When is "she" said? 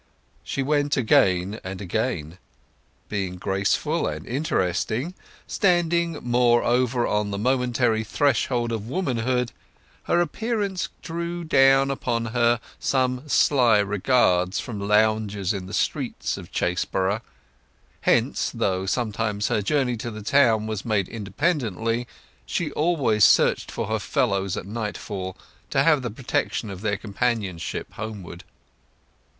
0.43-0.63, 22.47-22.71